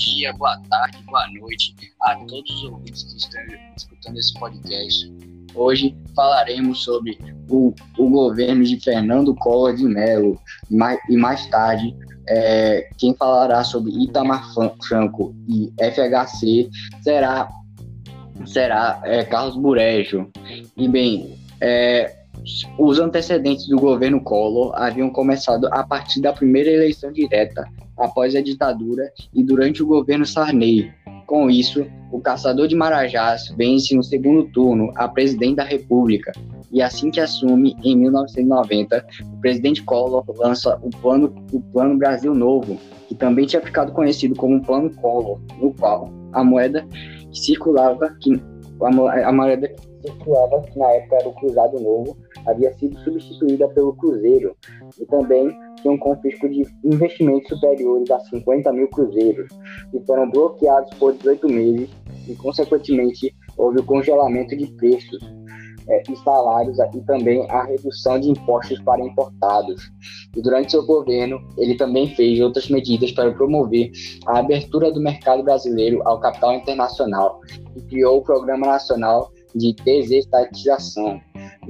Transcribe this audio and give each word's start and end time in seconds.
dia, 0.00 0.32
boa 0.32 0.58
tarde, 0.70 0.98
boa 1.04 1.26
noite 1.38 1.74
a 2.00 2.16
todos 2.16 2.50
os 2.50 2.64
ouvintes 2.64 3.02
que 3.02 3.18
estão 3.18 3.40
escutando 3.76 4.16
esse 4.18 4.32
podcast. 4.34 5.12
Hoje 5.54 5.94
falaremos 6.16 6.82
sobre 6.82 7.18
o, 7.50 7.74
o 7.98 8.08
governo 8.08 8.64
de 8.64 8.80
Fernando 8.80 9.34
Collor 9.34 9.74
de 9.74 9.84
Mello 9.84 10.40
e 11.08 11.16
mais 11.16 11.46
tarde 11.46 11.94
é, 12.26 12.88
quem 12.96 13.14
falará 13.14 13.62
sobre 13.62 13.92
Itamar 14.02 14.42
Franco 14.82 15.34
e 15.46 15.70
FHC 15.78 16.70
será, 17.02 17.50
será 18.46 19.02
é, 19.04 19.24
Carlos 19.24 19.56
Burejo. 19.56 20.30
E 20.78 20.88
bem, 20.88 21.38
é, 21.60 22.16
os 22.78 22.98
antecedentes 22.98 23.68
do 23.68 23.76
governo 23.76 24.22
Collor 24.22 24.72
haviam 24.76 25.10
começado 25.10 25.66
a 25.70 25.82
partir 25.86 26.22
da 26.22 26.32
primeira 26.32 26.70
eleição 26.70 27.12
direta, 27.12 27.68
após 28.00 28.34
a 28.34 28.40
ditadura 28.40 29.12
e 29.32 29.44
durante 29.44 29.82
o 29.82 29.86
governo 29.86 30.26
Sarney. 30.26 30.90
Com 31.26 31.48
isso, 31.48 31.86
o 32.10 32.20
caçador 32.20 32.66
de 32.66 32.74
Marajás 32.74 33.54
vence 33.56 33.94
no 33.94 34.02
segundo 34.02 34.50
turno 34.50 34.90
a 34.96 35.06
presidente 35.06 35.56
da 35.56 35.64
República. 35.64 36.32
E 36.72 36.82
assim 36.82 37.10
que 37.10 37.20
assume, 37.20 37.76
em 37.84 37.96
1990, 37.96 39.06
o 39.34 39.40
presidente 39.40 39.82
Collor 39.82 40.24
lança 40.36 40.76
o 40.82 40.90
Plano, 40.90 41.32
o 41.52 41.60
plano 41.60 41.96
Brasil 41.96 42.34
Novo, 42.34 42.78
que 43.08 43.14
também 43.14 43.46
tinha 43.46 43.62
ficado 43.62 43.92
conhecido 43.92 44.34
como 44.34 44.64
Plano 44.64 44.90
Collor, 44.96 45.40
no 45.60 45.72
qual 45.74 46.10
a 46.32 46.42
moeda 46.42 46.86
que 47.30 47.38
circulava, 47.38 48.16
que, 48.20 48.40
a, 48.82 49.32
moeda 49.32 49.68
que 49.68 50.08
circulava, 50.08 50.62
que 50.62 50.78
na 50.78 50.90
época 50.92 51.16
era 51.16 51.28
o 51.28 51.34
Cruzado 51.34 51.80
Novo, 51.80 52.16
havia 52.46 52.72
sido 52.74 52.98
substituída 53.00 53.68
pelo 53.68 53.94
Cruzeiro 53.94 54.56
e 55.00 55.04
também 55.06 55.56
tinha 55.80 55.92
um 55.92 55.98
confisco 55.98 56.48
de 56.48 56.62
investimentos 56.84 57.48
superiores 57.48 58.10
a 58.10 58.20
50 58.20 58.72
mil 58.72 58.88
cruzeiros, 58.88 59.48
que 59.90 60.00
foram 60.06 60.30
bloqueados 60.30 60.90
por 60.98 61.12
18 61.14 61.48
meses 61.48 61.90
e, 62.28 62.34
consequentemente, 62.34 63.34
houve 63.56 63.80
o 63.80 63.84
congelamento 63.84 64.56
de 64.56 64.66
preços 64.74 65.20
é, 65.88 66.02
e 66.08 66.16
salários 66.16 66.78
e 66.94 67.00
também 67.00 67.44
a 67.50 67.64
redução 67.64 68.18
de 68.20 68.30
impostos 68.30 68.80
para 68.80 69.04
importados. 69.04 69.90
E 70.36 70.40
durante 70.40 70.70
seu 70.70 70.84
governo, 70.86 71.40
ele 71.58 71.76
também 71.76 72.14
fez 72.14 72.40
outras 72.40 72.68
medidas 72.68 73.10
para 73.12 73.32
promover 73.32 73.90
a 74.26 74.38
abertura 74.38 74.92
do 74.92 75.00
mercado 75.00 75.42
brasileiro 75.42 76.00
ao 76.06 76.20
capital 76.20 76.54
internacional 76.54 77.40
e 77.76 77.80
criou 77.82 78.18
o 78.18 78.22
Programa 78.22 78.66
Nacional 78.66 79.32
de 79.54 79.74
Desestatização, 79.84 81.20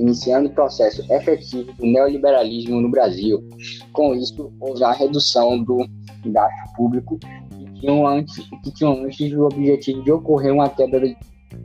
iniciando 0.00 0.48
o 0.48 0.52
processo 0.52 1.04
efetivo 1.12 1.72
do 1.74 1.86
neoliberalismo 1.86 2.80
no 2.80 2.90
Brasil. 2.90 3.46
Com 3.92 4.14
isso, 4.14 4.52
houve 4.58 4.82
a 4.82 4.92
redução 4.92 5.62
do 5.62 5.86
gasto 6.26 6.74
público 6.76 7.18
que 7.18 7.80
tinham 7.80 8.06
antes, 8.06 8.36
que 8.64 8.72
tinham 8.72 9.04
antes 9.04 9.32
o 9.32 9.44
objetivo 9.44 10.02
de 10.02 10.10
ocorrer 10.10 10.52
uma 10.52 10.68
queda 10.68 11.00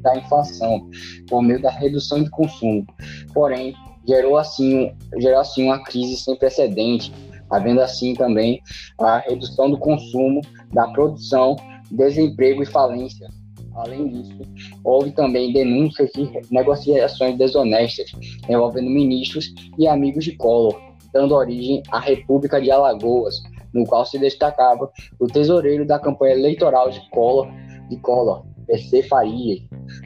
da 0.01 0.17
inflação 0.17 0.89
por 1.29 1.41
meio 1.41 1.61
da 1.61 1.71
redução 1.71 2.21
de 2.23 2.29
consumo. 2.29 2.85
Porém, 3.33 3.73
gerou 4.05 4.37
assim, 4.37 4.93
gerou 5.17 5.39
assim 5.39 5.63
uma 5.63 5.81
crise 5.83 6.17
sem 6.17 6.35
precedente, 6.35 7.13
havendo 7.49 7.81
assim 7.81 8.13
também 8.13 8.61
a 8.99 9.19
redução 9.19 9.69
do 9.69 9.77
consumo, 9.77 10.41
da 10.73 10.87
produção, 10.89 11.55
desemprego 11.89 12.63
e 12.63 12.65
falência 12.65 13.27
Além 13.75 14.07
disso, 14.07 14.37
houve 14.83 15.11
também 15.11 15.51
denúncias 15.51 16.09
de 16.15 16.29
negociações 16.49 17.37
desonestas 17.37 18.11
envolvendo 18.49 18.89
ministros 18.89 19.53
e 19.77 19.87
amigos 19.87 20.23
de 20.23 20.35
Collor, 20.37 20.79
dando 21.13 21.35
origem 21.35 21.83
à 21.91 21.99
República 21.99 22.61
de 22.61 22.71
Alagoas, 22.71 23.35
no 23.73 23.85
qual 23.85 24.05
se 24.05 24.17
destacava 24.17 24.89
o 25.19 25.27
tesoureiro 25.27 25.85
da 25.85 25.99
campanha 25.99 26.35
eleitoral 26.35 26.89
de 26.89 27.01
Collor, 27.09 27.47
de 27.89 27.97
Collor 27.97 28.45
PC 28.65 29.03
Farias. 29.03 29.61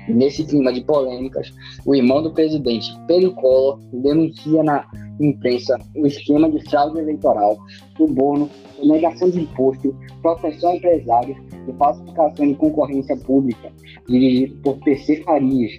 Nesse 0.07 0.43
clima 0.43 0.73
de 0.73 0.81
polêmicas, 0.81 1.53
o 1.85 1.95
irmão 1.95 2.21
do 2.21 2.31
presidente, 2.31 2.91
Pedro 3.07 3.33
Collor, 3.35 3.79
denuncia 3.93 4.63
na 4.63 4.85
imprensa 5.19 5.77
o 5.95 6.07
esquema 6.07 6.49
de 6.49 6.61
fraude 6.69 6.99
eleitoral, 6.99 7.57
suborno, 7.97 8.49
negação 8.83 9.29
de 9.29 9.41
imposto, 9.41 9.95
proteção 10.21 10.71
a 10.71 10.75
empresários 10.77 11.37
e 11.67 11.73
falsificação 11.73 12.47
de 12.47 12.55
concorrência 12.55 13.17
pública, 13.17 13.71
dirigido 14.07 14.55
por 14.61 14.77
PC 14.79 15.23
Farias. 15.23 15.77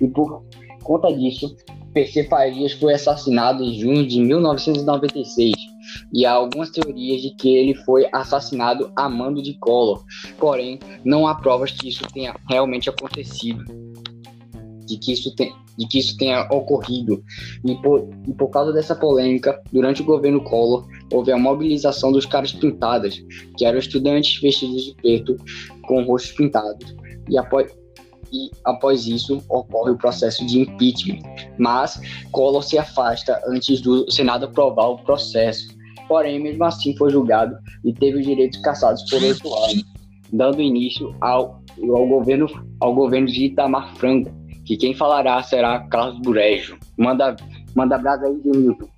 E 0.00 0.06
por 0.08 0.42
conta 0.82 1.12
disso, 1.12 1.56
PC 1.92 2.24
Farias 2.24 2.72
foi 2.72 2.94
assassinado 2.94 3.62
em 3.62 3.78
junho 3.78 4.06
de 4.06 4.20
1996 4.20 5.57
e 6.12 6.24
há 6.24 6.32
algumas 6.32 6.70
teorias 6.70 7.22
de 7.22 7.30
que 7.30 7.54
ele 7.56 7.74
foi 7.74 8.08
assassinado 8.12 8.90
a 8.96 9.08
mando 9.08 9.42
de 9.42 9.54
Collor, 9.58 10.04
porém 10.38 10.78
não 11.04 11.26
há 11.26 11.34
provas 11.34 11.70
que 11.70 11.88
isso 11.88 12.04
tenha 12.12 12.34
realmente 12.48 12.88
acontecido, 12.88 13.64
de 14.86 14.98
que 14.98 15.12
isso, 15.12 15.34
tem, 15.34 15.52
de 15.76 15.86
que 15.86 15.98
isso 15.98 16.16
tenha 16.16 16.48
ocorrido. 16.50 17.22
E 17.64 17.74
por, 17.82 18.08
e 18.26 18.32
por 18.32 18.48
causa 18.48 18.72
dessa 18.72 18.94
polêmica, 18.94 19.60
durante 19.70 20.00
o 20.00 20.04
governo 20.04 20.42
Collor, 20.42 20.86
houve 21.12 21.30
a 21.30 21.38
mobilização 21.38 22.10
dos 22.10 22.24
caras 22.24 22.52
pintadas, 22.52 23.22
que 23.56 23.64
eram 23.64 23.78
estudantes 23.78 24.40
vestidos 24.40 24.84
de 24.84 24.94
preto 24.94 25.36
com 25.86 26.02
rostos 26.04 26.32
pintados, 26.32 26.96
e 27.28 27.36
após, 27.36 27.70
e 28.32 28.50
após 28.64 29.06
isso 29.06 29.42
ocorre 29.50 29.90
o 29.90 29.98
processo 29.98 30.44
de 30.46 30.60
impeachment. 30.60 31.20
Mas 31.58 32.00
Collor 32.32 32.62
se 32.62 32.78
afasta 32.78 33.38
antes 33.46 33.82
do 33.82 34.10
Senado 34.10 34.46
aprovar 34.46 34.88
o 34.88 34.98
processo 34.98 35.77
porém, 36.08 36.42
mesmo 36.42 36.64
assim, 36.64 36.96
foi 36.96 37.10
julgado 37.10 37.56
e 37.84 37.92
teve 37.92 38.18
os 38.18 38.26
direitos 38.26 38.58
cassados 38.60 39.02
por 39.08 39.22
oito 39.22 39.54
anos, 39.54 39.84
dando 40.32 40.62
início 40.62 41.14
ao, 41.20 41.62
ao, 41.94 42.06
governo, 42.08 42.46
ao 42.80 42.94
governo 42.94 43.26
de 43.26 43.44
Itamar 43.44 43.94
Franco, 43.96 44.30
que 44.64 44.76
quem 44.76 44.94
falará 44.94 45.42
será 45.42 45.80
Carlos 45.88 46.20
Burejo. 46.20 46.78
Manda, 46.96 47.36
manda 47.74 47.96
abraço 47.96 48.24
aí, 48.24 48.40
Milton. 48.44 48.88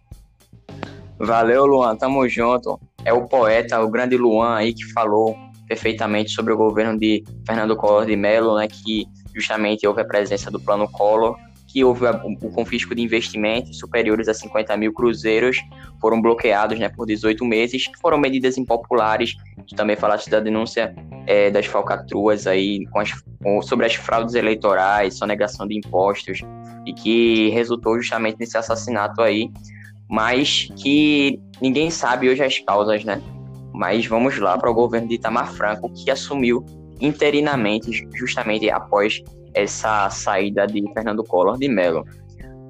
Valeu, 1.18 1.66
Luan, 1.66 1.96
tamo 1.96 2.26
junto. 2.28 2.80
É 3.04 3.12
o 3.12 3.26
poeta, 3.26 3.80
o 3.82 3.90
grande 3.90 4.16
Luan 4.16 4.56
aí 4.56 4.72
que 4.72 4.84
falou 4.92 5.36
perfeitamente 5.68 6.30
sobre 6.30 6.52
o 6.52 6.56
governo 6.56 6.98
de 6.98 7.22
Fernando 7.46 7.76
Collor 7.76 8.06
de 8.06 8.16
Mello, 8.16 8.56
né, 8.56 8.66
que 8.66 9.06
justamente 9.34 9.86
houve 9.86 10.00
a 10.00 10.04
presença 10.04 10.50
do 10.50 10.58
Plano 10.58 10.90
Collor 10.90 11.36
que 11.72 11.84
houve 11.84 12.04
o 12.42 12.50
confisco 12.50 12.94
de 12.94 13.02
investimentos 13.02 13.78
superiores 13.78 14.28
a 14.28 14.34
50 14.34 14.76
mil 14.76 14.92
cruzeiros, 14.92 15.58
foram 16.00 16.20
bloqueados 16.20 16.78
né, 16.78 16.88
por 16.88 17.06
18 17.06 17.44
meses, 17.44 17.86
que 17.86 17.98
foram 18.00 18.18
medidas 18.18 18.58
impopulares. 18.58 19.36
Também 19.76 19.94
falaste 19.94 20.28
da 20.28 20.40
denúncia 20.40 20.94
é, 21.26 21.50
das 21.50 21.66
falcatruas 21.66 22.46
aí 22.46 22.84
as, 22.96 23.12
com, 23.40 23.62
sobre 23.62 23.86
as 23.86 23.94
fraudes 23.94 24.34
eleitorais, 24.34 25.16
sonegação 25.16 25.66
de 25.66 25.76
impostos, 25.76 26.40
e 26.84 26.92
que 26.92 27.50
resultou 27.50 27.96
justamente 28.00 28.38
nesse 28.40 28.58
assassinato 28.58 29.22
aí, 29.22 29.48
mas 30.08 30.68
que 30.76 31.38
ninguém 31.60 31.88
sabe 31.88 32.28
hoje 32.28 32.42
as 32.42 32.58
causas, 32.58 33.04
né? 33.04 33.22
Mas 33.72 34.04
vamos 34.06 34.36
lá 34.38 34.58
para 34.58 34.70
o 34.70 34.74
governo 34.74 35.06
de 35.06 35.14
Itamar 35.14 35.52
Franco, 35.52 35.92
que 35.92 36.10
assumiu 36.10 36.66
interinamente, 37.00 38.08
justamente 38.14 38.68
após 38.68 39.22
essa 39.54 40.08
saída 40.10 40.66
de 40.66 40.82
Fernando 40.92 41.24
Collor 41.24 41.58
de 41.58 41.68
Mello. 41.68 42.04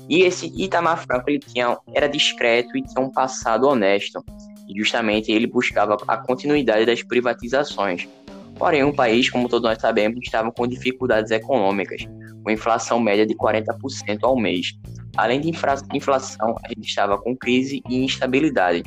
E 0.08 0.22
esse 0.22 0.52
Itamar 0.56 1.04
Franco 1.04 1.30
ele 1.30 1.38
tinha, 1.38 1.78
era 1.94 2.08
discreto 2.08 2.76
e 2.76 2.82
tinha 2.82 3.04
um 3.04 3.10
passado 3.10 3.68
honesto. 3.68 4.22
E 4.68 4.76
justamente 4.76 5.30
ele 5.30 5.46
buscava 5.46 5.96
a 6.06 6.16
continuidade 6.16 6.84
das 6.84 7.02
privatizações. 7.02 8.08
Porém, 8.56 8.82
o 8.82 8.92
país, 8.92 9.30
como 9.30 9.48
todos 9.48 9.68
nós 9.68 9.80
sabemos, 9.80 10.18
estava 10.22 10.50
com 10.52 10.66
dificuldades 10.66 11.30
econômicas, 11.30 12.06
com 12.42 12.50
inflação 12.50 13.00
média 13.00 13.24
de 13.24 13.34
40% 13.34 14.18
ao 14.22 14.36
mês. 14.36 14.74
Além 15.16 15.40
de 15.40 15.48
inflação, 15.48 16.56
a 16.64 16.68
gente 16.68 16.88
estava 16.88 17.16
com 17.16 17.36
crise 17.36 17.82
e 17.88 18.04
instabilidade. 18.04 18.82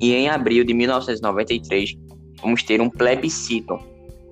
E 0.00 0.14
em 0.14 0.28
abril 0.28 0.64
de 0.64 0.74
1993, 0.74 1.94
vamos 2.40 2.62
ter 2.62 2.80
um 2.80 2.90
plebiscito 2.90 3.78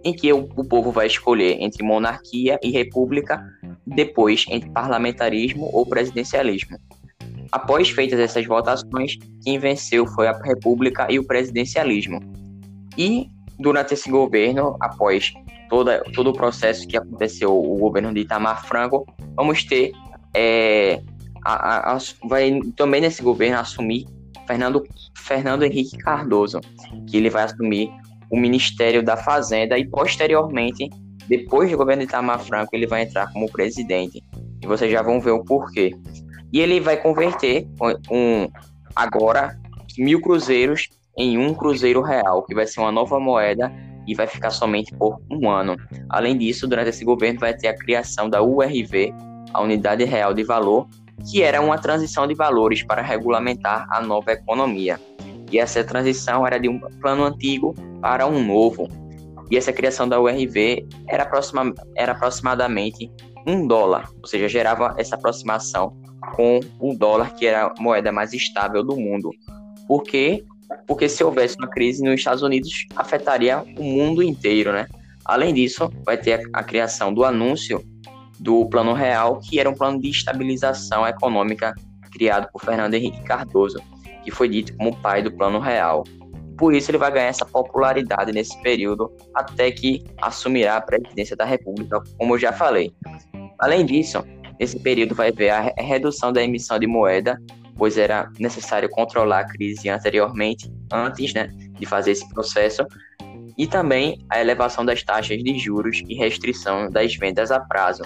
em 0.07 0.13
que 0.13 0.33
o, 0.33 0.49
o 0.57 0.65
povo 0.65 0.93
vai 0.93 1.09
escolher 1.09 1.57
entre 1.61 1.83
monarquia 1.83 2.61
e 2.63 2.71
república, 2.71 3.45
depois 3.85 4.45
entre 4.49 4.71
parlamentarismo 4.71 5.69
ou 5.73 5.85
presidencialismo. 5.85 6.79
Após 7.51 7.91
feitas 7.91 8.21
essas 8.21 8.47
votações, 8.47 9.19
quem 9.43 9.59
venceu 9.59 10.07
foi 10.07 10.29
a 10.29 10.33
república 10.33 11.09
e 11.11 11.19
o 11.19 11.27
presidencialismo. 11.27 12.21
E 12.97 13.29
durante 13.59 13.95
esse 13.95 14.09
governo, 14.09 14.77
após 14.81 15.33
toda, 15.69 16.05
todo 16.15 16.31
o 16.31 16.33
processo 16.33 16.87
que 16.87 16.97
aconteceu, 16.97 17.53
o 17.53 17.77
governo 17.77 18.15
de 18.15 18.21
Itamar 18.21 18.65
Franco, 18.65 19.05
vamos 19.35 19.65
ter 19.65 19.91
é, 20.35 21.03
a, 21.45 21.55
a, 21.55 21.97
a, 21.97 21.99
vai 22.29 22.61
também 22.77 23.01
nesse 23.01 23.23
governo 23.23 23.59
assumir 23.59 24.07
Fernando, 24.47 24.85
Fernando 25.17 25.65
Henrique 25.65 25.99
Cardoso, 25.99 26.61
que 27.09 27.17
ele 27.17 27.29
vai 27.29 27.43
assumir 27.43 27.91
o 28.31 28.39
Ministério 28.39 29.03
da 29.03 29.17
Fazenda 29.17 29.79
e 29.79 29.89
posteriormente, 29.89 30.89
depois 31.29 31.71
do 31.71 31.77
governo 31.77 32.03
de 32.03 32.09
Itamar 32.09 32.41
Franco, 32.41 32.71
ele 32.75 32.87
vai 32.87 33.03
entrar 33.03 33.33
como 33.33 33.51
presidente. 33.51 34.23
E 34.63 34.67
vocês 34.67 34.91
já 34.91 35.03
vão 35.03 35.21
ver 35.21 35.33
o 35.33 35.45
porquê. 35.45 35.95
E 36.53 36.61
ele 36.61 36.81
vai 36.81 36.97
converter 36.97 37.67
um, 38.11 38.49
agora 38.95 39.59
mil 39.99 40.21
cruzeiros 40.21 40.89
em 41.19 41.39
um 41.39 41.55
cruzeiro 41.55 42.03
real, 42.03 42.45
que 42.45 42.55
vai 42.55 42.67
ser 42.67 42.81
uma 42.81 42.93
nova 42.93 43.19
moeda 43.19 43.73
e 44.07 44.15
vai 44.15 44.27
ficar 44.27 44.51
somente 44.51 44.95
por 44.97 45.19
um 45.31 45.51
ano. 45.51 45.77
Além 46.09 46.37
disso, 46.37 46.67
durante 46.67 46.91
esse 46.91 47.05
governo 47.05 47.41
vai 47.41 47.55
ter 47.55 47.69
a 47.69 47.77
criação 47.77 48.29
da 48.29 48.43
URV, 48.43 49.13
a 49.53 49.63
Unidade 49.63 50.05
Real 50.05 50.33
de 50.33 50.45
Valor, 50.45 50.87
que 51.29 51.43
era 51.43 51.61
uma 51.61 51.79
transição 51.79 52.27
de 52.27 52.35
valores 52.35 52.83
para 52.83 53.03
regulamentar 53.03 53.87
a 53.91 54.01
nova 54.01 54.33
economia. 54.33 55.01
E 55.51 55.59
essa 55.59 55.83
transição 55.85 56.47
era 56.47 56.59
de 56.59 56.69
um 56.69 56.81
plano 57.01 57.25
antigo 57.25 57.75
para 58.01 58.27
um 58.27 58.45
novo. 58.45 58.89
E 59.51 59.57
essa 59.57 59.73
criação 59.73 60.09
da 60.09 60.21
URV 60.21 60.87
era, 61.09 61.23
aproxima, 61.23 61.73
era 61.95 62.13
aproximadamente 62.13 63.11
um 63.47 63.67
dólar, 63.67 64.11
ou 64.21 64.27
seja, 64.27 64.49
gerava 64.49 64.95
essa 64.99 65.15
aproximação 65.15 65.97
com 66.35 66.59
o 66.81 66.95
dólar, 66.95 67.35
que 67.35 67.47
era 67.47 67.67
a 67.67 67.75
moeda 67.81 68.11
mais 68.11 68.33
estável 68.33 68.83
do 68.83 68.97
mundo. 68.97 69.31
Por 69.87 70.03
quê? 70.03 70.45
Porque 70.87 71.09
se 71.09 71.23
houvesse 71.23 71.57
uma 71.59 71.69
crise 71.69 72.03
nos 72.03 72.15
Estados 72.15 72.43
Unidos, 72.43 72.87
afetaria 72.97 73.63
o 73.79 73.85
mundo 73.85 74.21
inteiro, 74.21 74.73
né? 74.73 74.87
Além 75.25 75.55
disso, 75.55 75.93
vai 76.05 76.17
ter 76.17 76.35
a, 76.53 76.61
a 76.61 76.65
criação 76.65 77.15
do 77.15 77.25
anúncio 77.25 77.85
do 78.39 78.67
Plano 78.67 78.93
Real, 78.93 79.39
que 79.39 79.61
era 79.61 79.71
um 79.71 79.75
plano 79.75 80.01
de 80.01 80.11
estabilização 80.11 81.07
econômica 81.07 81.73
criado 82.11 82.49
por 82.53 82.63
Fernando 82.63 82.95
Henrique 82.95 83.23
Cardoso, 83.23 83.79
que 84.27 84.31
foi 84.33 84.49
dito 84.49 84.77
como 84.77 84.97
pai 84.97 85.23
do 85.23 85.31
Plano 85.31 85.61
Real. 85.61 86.03
Por 86.59 86.75
isso, 86.75 86.91
ele 86.91 86.99
vai 86.99 87.13
ganhar 87.13 87.29
essa 87.29 87.47
popularidade 87.47 88.33
nesse 88.33 88.61
período, 88.61 89.13
até 89.33 89.71
que 89.71 90.03
assumirá 90.21 90.79
a 90.79 90.81
presidência 90.81 91.37
da 91.37 91.45
República, 91.45 92.03
como 92.19 92.35
eu 92.35 92.39
já 92.39 92.53
falei. 92.53 92.93
Além 93.61 93.87
disso, 93.87 94.25
nesse 94.59 94.81
período 94.81 95.15
vai 95.15 95.29
haver 95.29 95.51
a 95.51 95.61
redução 95.79 96.33
da 96.33 96.43
emissão 96.43 96.77
de 96.77 96.89
moeda, 96.89 97.41
pois 97.77 97.97
era 97.97 98.29
necessário 98.41 98.89
controlar 98.89 99.41
a 99.41 99.47
crise 99.47 99.89
anteriormente, 99.89 100.73
antes 100.93 101.33
né, 101.33 101.47
de 101.79 101.87
fazer 101.87 102.11
esse 102.11 102.29
processo, 102.31 102.85
e 103.57 103.65
também 103.67 104.19
a 104.29 104.41
elevação 104.41 104.85
das 104.85 105.05
taxas 105.05 105.39
de 105.39 105.57
juros 105.57 106.03
e 106.09 106.17
restrição 106.17 106.91
das 106.91 107.15
vendas 107.15 107.53
a 107.53 107.61
prazo, 107.61 108.03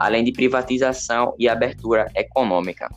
além 0.00 0.24
de 0.24 0.32
privatização 0.32 1.32
e 1.38 1.48
abertura 1.48 2.10
econômica. 2.16 2.88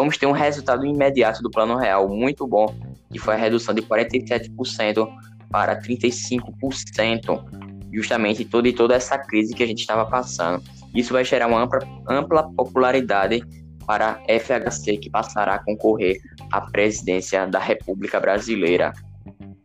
Vamos 0.00 0.16
ter 0.16 0.24
um 0.24 0.32
resultado 0.32 0.86
imediato 0.86 1.42
do 1.42 1.50
Plano 1.50 1.76
Real 1.76 2.08
muito 2.08 2.46
bom, 2.46 2.74
que 3.12 3.18
foi 3.18 3.34
a 3.34 3.36
redução 3.36 3.74
de 3.74 3.82
47% 3.82 5.06
para 5.50 5.78
35%, 5.78 7.44
justamente 7.92 8.46
toda 8.46 8.66
e 8.66 8.72
toda 8.72 8.94
essa 8.94 9.18
crise 9.18 9.54
que 9.54 9.62
a 9.62 9.66
gente 9.66 9.80
estava 9.80 10.06
passando. 10.06 10.64
Isso 10.94 11.12
vai 11.12 11.22
gerar 11.22 11.48
uma 11.48 11.62
ampla, 11.62 11.80
ampla 12.08 12.50
popularidade 12.50 13.42
para 13.86 14.12
a 14.12 14.38
FHC, 14.40 14.96
que 14.96 15.10
passará 15.10 15.56
a 15.56 15.58
concorrer 15.62 16.16
à 16.50 16.62
presidência 16.62 17.46
da 17.46 17.58
República 17.58 18.18
Brasileira. 18.18 18.94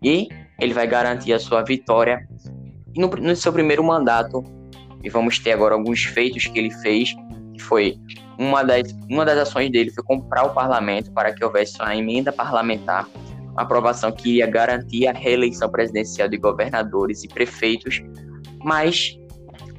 E 0.03 0.27
ele 0.59 0.73
vai 0.73 0.85
garantir 0.85 1.31
a 1.31 1.39
sua 1.39 1.63
vitória 1.63 2.27
no, 2.93 3.07
no 3.07 3.37
seu 3.37 3.53
primeiro 3.53 3.85
mandato. 3.85 4.43
E 5.01 5.09
vamos 5.09 5.39
ter 5.39 5.53
agora 5.53 5.75
alguns 5.75 6.03
feitos 6.03 6.45
que 6.45 6.59
ele 6.59 6.71
fez, 6.71 7.15
que 7.53 7.61
foi 7.61 7.97
uma 8.37 8.63
das, 8.63 8.95
uma 9.09 9.25
das 9.25 9.37
ações 9.37 9.71
dele 9.71 9.91
foi 9.91 10.03
comprar 10.03 10.43
o 10.43 10.53
parlamento 10.53 11.11
para 11.11 11.33
que 11.33 11.43
houvesse 11.43 11.81
uma 11.81 11.95
emenda 11.95 12.31
parlamentar, 12.31 13.07
uma 13.51 13.61
aprovação 13.61 14.11
que 14.11 14.29
iria 14.29 14.47
garantir 14.47 15.07
a 15.07 15.13
reeleição 15.13 15.69
presidencial 15.69 16.27
de 16.27 16.37
governadores 16.37 17.23
e 17.23 17.27
prefeitos, 17.27 18.01
mas 18.63 19.17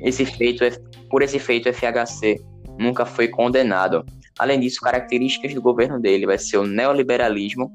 esse 0.00 0.24
feito, 0.24 0.64
por 1.10 1.22
esse 1.22 1.38
feito, 1.38 1.68
o 1.68 1.72
FHC 1.72 2.40
nunca 2.78 3.04
foi 3.04 3.28
condenado. 3.28 4.04
Além 4.38 4.60
disso, 4.60 4.80
características 4.80 5.54
do 5.54 5.62
governo 5.62 6.00
dele 6.00 6.26
vai 6.26 6.38
ser 6.38 6.58
o 6.58 6.66
neoliberalismo, 6.66 7.72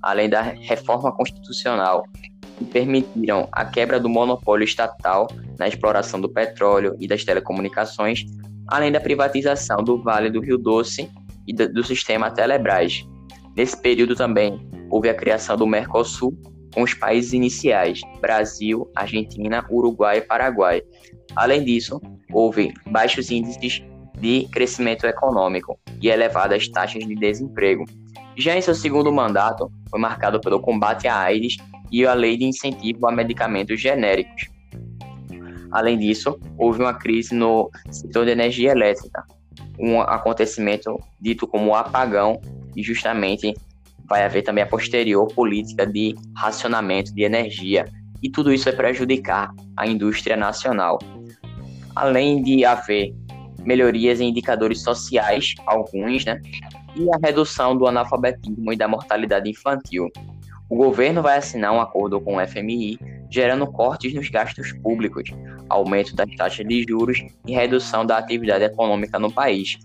além 0.00 0.28
da 0.28 0.42
reforma 0.42 1.10
constitucional, 1.12 2.04
que 2.58 2.64
permitiram 2.64 3.48
a 3.50 3.64
quebra 3.64 3.98
do 3.98 4.08
monopólio 4.08 4.64
estatal 4.64 5.26
na 5.58 5.66
exploração 5.66 6.20
do 6.20 6.28
petróleo 6.28 6.96
e 7.00 7.08
das 7.08 7.24
telecomunicações, 7.24 8.24
além 8.68 8.92
da 8.92 9.00
privatização 9.00 9.78
do 9.82 10.02
Vale 10.02 10.30
do 10.30 10.40
Rio 10.40 10.58
Doce 10.58 11.10
e 11.46 11.52
do 11.52 11.84
sistema 11.84 12.30
Telebrás. 12.30 13.06
Nesse 13.56 13.80
período 13.80 14.14
também 14.14 14.58
houve 14.90 15.08
a 15.08 15.14
criação 15.14 15.56
do 15.56 15.66
Mercosul 15.66 16.36
com 16.74 16.82
os 16.82 16.92
países 16.92 17.32
iniciais 17.32 18.00
Brasil, 18.20 18.90
Argentina, 18.96 19.64
Uruguai 19.70 20.18
e 20.18 20.22
Paraguai. 20.22 20.82
Além 21.36 21.64
disso, 21.64 22.00
houve 22.32 22.72
baixos 22.86 23.30
índices 23.30 23.82
de 24.18 24.48
crescimento 24.50 25.06
econômico 25.06 25.78
e 26.00 26.08
elevadas 26.08 26.68
taxas 26.68 27.06
de 27.06 27.14
desemprego. 27.14 27.84
Já 28.36 28.56
em 28.56 28.60
seu 28.60 28.74
segundo 28.74 29.12
mandato, 29.12 29.70
foi 29.88 30.00
marcado 30.00 30.40
pelo 30.40 30.60
combate 30.60 31.06
à 31.06 31.16
AIDS 31.18 31.56
e 31.92 32.04
a 32.04 32.14
lei 32.14 32.36
de 32.36 32.44
incentivo 32.44 33.06
a 33.06 33.12
medicamentos 33.12 33.80
genéricos. 33.80 34.53
Além 35.74 35.98
disso, 35.98 36.38
houve 36.56 36.80
uma 36.80 36.94
crise 36.94 37.34
no 37.34 37.68
setor 37.90 38.24
de 38.24 38.30
energia 38.30 38.70
elétrica, 38.70 39.24
um 39.76 40.00
acontecimento 40.00 40.96
dito 41.20 41.48
como 41.48 41.74
apagão, 41.74 42.40
e 42.76 42.82
justamente 42.82 43.52
vai 44.08 44.22
haver 44.22 44.42
também 44.42 44.62
a 44.62 44.68
posterior 44.68 45.26
política 45.34 45.84
de 45.84 46.14
racionamento 46.36 47.12
de 47.12 47.24
energia, 47.24 47.86
e 48.22 48.30
tudo 48.30 48.52
isso 48.52 48.66
vai 48.66 48.72
prejudicar 48.74 49.50
a 49.76 49.84
indústria 49.84 50.36
nacional. 50.36 50.96
Além 51.96 52.40
de 52.40 52.64
haver 52.64 53.12
melhorias 53.64 54.20
em 54.20 54.28
indicadores 54.28 54.80
sociais, 54.80 55.54
alguns, 55.66 56.24
né? 56.24 56.40
E 56.94 57.08
a 57.12 57.18
redução 57.20 57.76
do 57.76 57.88
analfabetismo 57.88 58.72
e 58.72 58.76
da 58.76 58.86
mortalidade 58.86 59.50
infantil. 59.50 60.08
O 60.70 60.76
governo 60.76 61.20
vai 61.20 61.38
assinar 61.38 61.72
um 61.72 61.80
acordo 61.80 62.20
com 62.20 62.36
o 62.36 62.46
FMI, 62.46 62.98
gerando 63.34 63.66
cortes 63.66 64.14
nos 64.14 64.28
gastos 64.28 64.72
públicos, 64.74 65.28
aumento 65.68 66.14
das 66.14 66.30
taxas 66.36 66.64
de 66.64 66.84
juros 66.88 67.18
e 67.44 67.52
redução 67.52 68.06
da 68.06 68.16
atividade 68.16 68.62
econômica 68.62 69.18
no 69.18 69.30
país. 69.30 69.76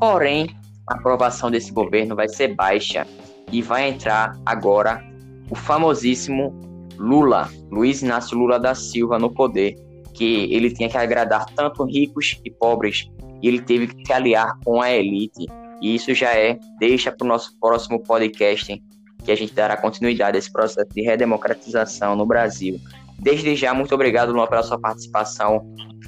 Porém, 0.00 0.56
a 0.88 0.94
aprovação 0.94 1.50
desse 1.50 1.70
governo 1.70 2.16
vai 2.16 2.26
ser 2.26 2.54
baixa 2.54 3.06
e 3.52 3.60
vai 3.60 3.90
entrar 3.90 4.32
agora 4.46 5.04
o 5.50 5.54
famosíssimo 5.54 6.58
Lula, 6.98 7.50
Luiz 7.70 8.00
Inácio 8.00 8.38
Lula 8.38 8.58
da 8.58 8.74
Silva, 8.74 9.18
no 9.18 9.30
poder, 9.30 9.74
que 10.14 10.50
ele 10.50 10.70
tinha 10.70 10.88
que 10.88 10.96
agradar 10.96 11.44
tanto 11.54 11.84
ricos 11.84 12.40
e 12.42 12.50
pobres, 12.50 13.10
e 13.42 13.48
ele 13.48 13.60
teve 13.60 13.88
que 13.88 14.06
se 14.06 14.12
aliar 14.14 14.58
com 14.64 14.80
a 14.80 14.90
elite. 14.90 15.46
E 15.82 15.94
isso 15.94 16.14
já 16.14 16.32
é, 16.32 16.58
deixa 16.78 17.12
para 17.12 17.26
o 17.26 17.28
nosso 17.28 17.54
próximo 17.60 18.02
podcast, 18.02 18.82
que 19.26 19.32
a 19.32 19.36
gente 19.36 19.52
dará 19.52 19.76
continuidade 19.76 20.36
a 20.36 20.38
esse 20.38 20.50
processo 20.50 20.88
de 20.94 21.02
redemocratização 21.02 22.14
no 22.14 22.24
Brasil. 22.24 22.80
Desde 23.18 23.56
já, 23.56 23.74
muito 23.74 23.92
obrigado, 23.92 24.32
Luan, 24.32 24.46
pela 24.46 24.62
sua 24.62 24.78
participação, 24.78 25.66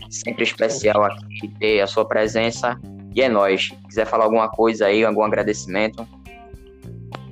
sempre 0.09 0.45
especial 0.45 1.05
aqui, 1.05 1.49
ter 1.59 1.81
a 1.81 1.87
sua 1.87 2.07
presença. 2.07 2.79
E 3.15 3.21
é 3.21 3.29
nóis. 3.29 3.71
Quiser 3.89 4.07
falar 4.07 4.25
alguma 4.25 4.49
coisa 4.49 4.87
aí, 4.87 5.05
algum 5.05 5.25
agradecimento? 5.25 6.07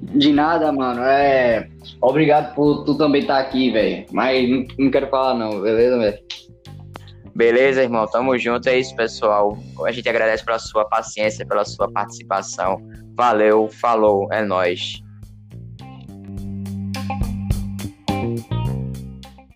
De 0.02 0.32
nada, 0.32 0.72
mano. 0.72 1.02
É. 1.02 1.68
Obrigado 2.00 2.52
por 2.54 2.84
tu 2.84 2.96
também 2.96 3.20
estar 3.20 3.36
tá 3.36 3.40
aqui, 3.40 3.70
velho. 3.70 4.06
Mas 4.10 4.48
não, 4.48 4.66
não, 4.78 4.90
quero 4.90 5.06
falar, 5.08 5.34
não, 5.34 5.60
beleza, 5.60 5.98
velho? 5.98 6.18
Beleza, 7.34 7.82
irmão. 7.82 8.06
Tamo 8.06 8.36
junto. 8.36 8.68
É 8.68 8.78
isso, 8.78 8.96
pessoal. 8.96 9.56
A 9.84 9.92
gente 9.92 10.08
agradece 10.08 10.44
pela 10.44 10.58
sua 10.58 10.84
paciência, 10.86 11.46
pela 11.46 11.64
sua 11.64 11.88
participação. 11.92 12.78
Valeu, 13.14 13.68
falou, 13.68 14.26
é 14.32 14.42
nóis. 14.42 15.05